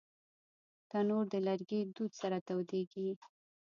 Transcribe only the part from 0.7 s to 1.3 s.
تنور